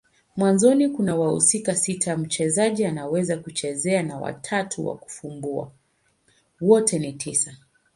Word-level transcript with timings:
Mwanzoni 0.37 0.89
kuna 0.89 1.15
wahusika 1.15 1.75
sita 1.75 2.17
mchezaji 2.17 2.85
anaweza 2.85 3.37
kuchezea 3.37 4.03
na 4.03 4.17
watatu 4.17 4.87
wa 4.87 4.97
kufumbua. 4.97 5.71
Wote 6.61 6.99
ni 6.99 7.13
tisa. 7.13 7.55